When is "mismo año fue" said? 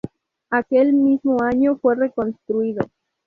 0.93-1.93